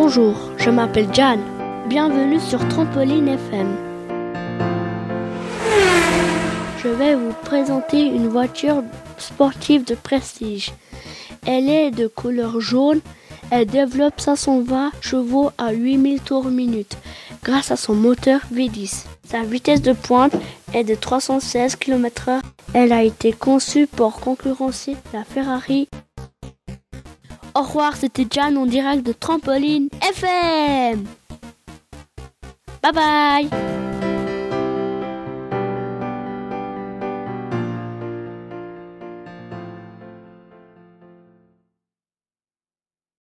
Bonjour, 0.00 0.36
je 0.58 0.70
m'appelle 0.70 1.12
Jan. 1.12 1.40
Bienvenue 1.88 2.38
sur 2.38 2.60
Trampoline 2.68 3.26
FM. 3.26 3.76
Je 6.80 6.88
vais 6.88 7.16
vous 7.16 7.32
présenter 7.42 8.02
une 8.02 8.28
voiture 8.28 8.84
sportive 9.16 9.82
de 9.82 9.96
prestige. 9.96 10.70
Elle 11.44 11.68
est 11.68 11.90
de 11.90 12.06
couleur 12.06 12.60
jaune. 12.60 13.00
Elle 13.50 13.66
développe 13.66 14.20
520 14.20 14.92
chevaux 15.00 15.50
à 15.58 15.72
8000 15.72 16.20
tours 16.20 16.44
minute 16.44 16.96
grâce 17.42 17.72
à 17.72 17.76
son 17.76 17.94
moteur 17.94 18.42
V10. 18.54 19.04
Sa 19.28 19.42
vitesse 19.42 19.82
de 19.82 19.94
pointe 19.94 20.36
est 20.74 20.84
de 20.84 20.94
316 20.94 21.74
km/h. 21.74 22.40
Elle 22.72 22.92
a 22.92 23.02
été 23.02 23.32
conçue 23.32 23.88
pour 23.88 24.20
concurrencer 24.20 24.94
la 25.12 25.24
Ferrari. 25.24 25.88
Au 27.58 27.62
revoir, 27.62 27.96
c'était 27.96 28.24
Jan 28.30 28.54
en 28.54 28.66
direct 28.66 29.04
de 29.04 29.12
Trampoline 29.12 29.88
FM. 30.00 31.04
Bye 32.80 32.92
bye 32.92 33.87